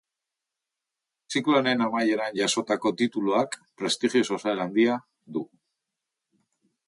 [1.33, 4.95] Ziklo honen amaieran jasotako tituluak prestigio sozial handia
[5.37, 5.47] du.